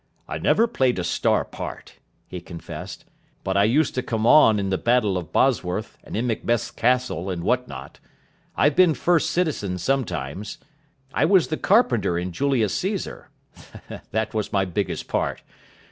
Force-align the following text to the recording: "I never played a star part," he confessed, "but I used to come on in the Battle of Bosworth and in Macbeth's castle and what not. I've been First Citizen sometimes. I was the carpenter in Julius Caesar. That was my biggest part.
"I 0.27 0.39
never 0.39 0.65
played 0.65 0.97
a 0.97 1.03
star 1.03 1.45
part," 1.45 1.99
he 2.27 2.41
confessed, 2.41 3.05
"but 3.43 3.55
I 3.55 3.65
used 3.65 3.93
to 3.93 4.01
come 4.01 4.25
on 4.25 4.57
in 4.57 4.71
the 4.71 4.79
Battle 4.79 5.15
of 5.15 5.31
Bosworth 5.31 5.95
and 6.03 6.17
in 6.17 6.25
Macbeth's 6.25 6.71
castle 6.71 7.29
and 7.29 7.43
what 7.43 7.67
not. 7.67 7.99
I've 8.57 8.75
been 8.75 8.95
First 8.95 9.29
Citizen 9.29 9.77
sometimes. 9.77 10.57
I 11.13 11.25
was 11.25 11.49
the 11.49 11.55
carpenter 11.57 12.17
in 12.17 12.31
Julius 12.31 12.73
Caesar. 12.79 13.29
That 14.09 14.33
was 14.33 14.51
my 14.51 14.65
biggest 14.65 15.07
part. 15.07 15.43